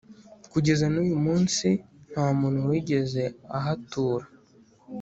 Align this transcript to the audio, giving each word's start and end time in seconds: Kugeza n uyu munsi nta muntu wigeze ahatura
Kugeza 0.51 0.85
n 0.89 0.95
uyu 1.03 1.15
munsi 1.25 1.67
nta 2.11 2.25
muntu 2.39 2.59
wigeze 2.69 3.23
ahatura 3.57 4.25